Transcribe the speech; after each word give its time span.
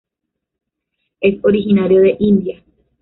Es 1.19 1.37
originario 1.45 2.01
de 2.01 2.15
India. 2.19 2.63